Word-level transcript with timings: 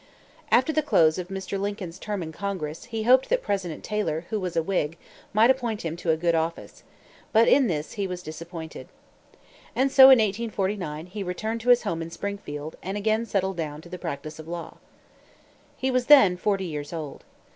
After 0.49 0.73
the 0.73 0.81
close 0.81 1.19
of 1.19 1.27
Mr. 1.27 1.59
Lincoln's 1.59 1.99
term 1.99 2.23
in 2.23 2.31
Congress, 2.31 2.85
he 2.85 3.03
hoped 3.03 3.29
that 3.29 3.43
President 3.43 3.83
Taylor, 3.83 4.25
who 4.31 4.39
was 4.39 4.55
a 4.55 4.63
Whig, 4.63 4.97
might 5.31 5.51
appoint 5.51 5.83
him 5.85 5.95
to 5.97 6.09
a 6.09 6.17
good 6.17 6.33
office. 6.33 6.81
But 7.31 7.47
in 7.47 7.67
this 7.67 7.91
he 7.91 8.07
was 8.07 8.23
disappointed. 8.23 8.87
And 9.75 9.91
so, 9.91 10.05
in 10.05 10.17
1849, 10.17 11.05
he 11.05 11.21
returned 11.21 11.61
to 11.61 11.69
his 11.69 11.83
home 11.83 12.01
in 12.01 12.09
Springfield, 12.09 12.77
and 12.81 12.97
again 12.97 13.27
settled 13.27 13.57
down 13.57 13.79
to 13.81 13.89
the 13.89 13.99
practice 13.99 14.39
of 14.39 14.47
law. 14.47 14.77
He 15.77 15.91
was 15.91 16.07
then 16.07 16.35
forty 16.35 16.65
years 16.65 16.91
old. 16.91 17.23